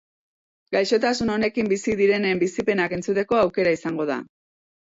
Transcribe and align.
Gaixotasun 0.75 1.29
honekin 1.33 1.69
bizi 1.73 1.95
direnen 2.01 2.43
bizipenak 2.45 2.97
entzuteko 2.99 3.41
aukera 3.43 3.79
izango 3.81 4.09
da. 4.15 4.19